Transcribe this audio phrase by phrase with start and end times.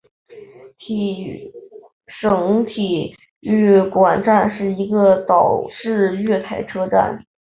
[2.07, 7.23] 省体育馆站是一个岛式月台车站。